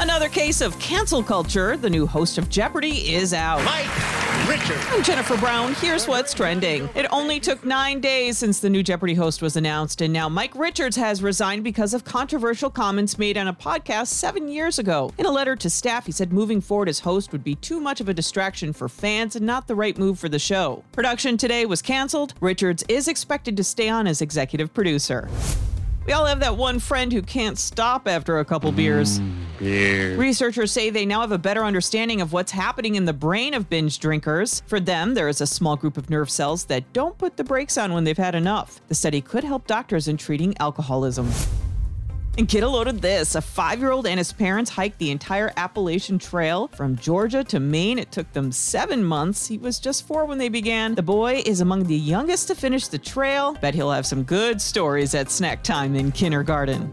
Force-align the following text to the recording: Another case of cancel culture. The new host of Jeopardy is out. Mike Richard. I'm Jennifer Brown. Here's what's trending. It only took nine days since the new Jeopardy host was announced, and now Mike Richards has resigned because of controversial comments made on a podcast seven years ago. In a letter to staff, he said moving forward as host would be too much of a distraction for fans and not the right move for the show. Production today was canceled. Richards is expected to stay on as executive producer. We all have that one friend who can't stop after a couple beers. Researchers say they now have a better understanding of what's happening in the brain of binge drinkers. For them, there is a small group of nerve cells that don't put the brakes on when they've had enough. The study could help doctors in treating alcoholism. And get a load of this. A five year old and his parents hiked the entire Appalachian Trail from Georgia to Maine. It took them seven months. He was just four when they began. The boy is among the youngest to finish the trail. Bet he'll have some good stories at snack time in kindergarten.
Another 0.00 0.30
case 0.30 0.62
of 0.62 0.78
cancel 0.78 1.22
culture. 1.22 1.76
The 1.76 1.90
new 1.90 2.06
host 2.06 2.38
of 2.38 2.48
Jeopardy 2.48 3.12
is 3.12 3.34
out. 3.34 3.62
Mike 3.64 4.48
Richard. 4.48 4.78
I'm 4.88 5.02
Jennifer 5.02 5.36
Brown. 5.36 5.74
Here's 5.74 6.08
what's 6.08 6.32
trending. 6.32 6.88
It 6.94 7.04
only 7.12 7.38
took 7.38 7.66
nine 7.66 8.00
days 8.00 8.38
since 8.38 8.60
the 8.60 8.70
new 8.70 8.82
Jeopardy 8.82 9.12
host 9.12 9.42
was 9.42 9.56
announced, 9.56 10.00
and 10.00 10.10
now 10.10 10.26
Mike 10.30 10.54
Richards 10.54 10.96
has 10.96 11.22
resigned 11.22 11.64
because 11.64 11.92
of 11.92 12.04
controversial 12.04 12.70
comments 12.70 13.18
made 13.18 13.36
on 13.36 13.46
a 13.46 13.52
podcast 13.52 14.06
seven 14.06 14.48
years 14.48 14.78
ago. 14.78 15.12
In 15.18 15.26
a 15.26 15.30
letter 15.30 15.54
to 15.56 15.68
staff, 15.68 16.06
he 16.06 16.12
said 16.12 16.32
moving 16.32 16.62
forward 16.62 16.88
as 16.88 17.00
host 17.00 17.30
would 17.32 17.44
be 17.44 17.56
too 17.56 17.78
much 17.78 18.00
of 18.00 18.08
a 18.08 18.14
distraction 18.14 18.72
for 18.72 18.88
fans 18.88 19.36
and 19.36 19.44
not 19.44 19.68
the 19.68 19.74
right 19.74 19.98
move 19.98 20.18
for 20.18 20.30
the 20.30 20.38
show. 20.38 20.82
Production 20.92 21.36
today 21.36 21.66
was 21.66 21.82
canceled. 21.82 22.32
Richards 22.40 22.82
is 22.88 23.06
expected 23.06 23.54
to 23.58 23.62
stay 23.62 23.90
on 23.90 24.06
as 24.06 24.22
executive 24.22 24.72
producer. 24.72 25.28
We 26.06 26.14
all 26.14 26.24
have 26.24 26.40
that 26.40 26.56
one 26.56 26.78
friend 26.78 27.12
who 27.12 27.20
can't 27.20 27.58
stop 27.58 28.08
after 28.08 28.38
a 28.38 28.46
couple 28.46 28.72
beers. 28.72 29.20
Researchers 30.16 30.72
say 30.72 30.90
they 30.90 31.04
now 31.04 31.20
have 31.20 31.32
a 31.32 31.38
better 31.38 31.64
understanding 31.64 32.20
of 32.20 32.32
what's 32.32 32.52
happening 32.52 32.94
in 32.94 33.04
the 33.04 33.12
brain 33.12 33.54
of 33.54 33.68
binge 33.68 33.98
drinkers. 33.98 34.62
For 34.66 34.80
them, 34.80 35.14
there 35.14 35.28
is 35.28 35.40
a 35.40 35.46
small 35.46 35.76
group 35.76 35.96
of 35.96 36.08
nerve 36.08 36.30
cells 36.30 36.64
that 36.64 36.92
don't 36.92 37.18
put 37.18 37.36
the 37.36 37.44
brakes 37.44 37.76
on 37.76 37.92
when 37.92 38.04
they've 38.04 38.16
had 38.16 38.34
enough. 38.34 38.80
The 38.88 38.94
study 38.94 39.20
could 39.20 39.44
help 39.44 39.66
doctors 39.66 40.08
in 40.08 40.16
treating 40.16 40.56
alcoholism. 40.58 41.30
And 42.38 42.48
get 42.48 42.62
a 42.62 42.68
load 42.68 42.86
of 42.86 43.00
this. 43.00 43.34
A 43.34 43.42
five 43.42 43.80
year 43.80 43.90
old 43.90 44.06
and 44.06 44.16
his 44.16 44.32
parents 44.32 44.70
hiked 44.70 44.98
the 44.98 45.10
entire 45.10 45.52
Appalachian 45.56 46.18
Trail 46.18 46.68
from 46.68 46.96
Georgia 46.96 47.44
to 47.44 47.60
Maine. 47.60 47.98
It 47.98 48.12
took 48.12 48.32
them 48.32 48.52
seven 48.52 49.04
months. 49.04 49.48
He 49.48 49.58
was 49.58 49.78
just 49.78 50.06
four 50.06 50.24
when 50.24 50.38
they 50.38 50.48
began. 50.48 50.94
The 50.94 51.02
boy 51.02 51.42
is 51.44 51.60
among 51.60 51.84
the 51.84 51.96
youngest 51.96 52.48
to 52.48 52.54
finish 52.54 52.86
the 52.86 52.98
trail. 52.98 53.54
Bet 53.60 53.74
he'll 53.74 53.90
have 53.90 54.06
some 54.06 54.22
good 54.22 54.60
stories 54.62 55.14
at 55.14 55.30
snack 55.30 55.62
time 55.62 55.94
in 55.96 56.12
kindergarten. 56.12 56.90